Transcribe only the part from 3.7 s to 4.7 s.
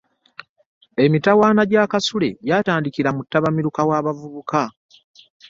w'abavubuka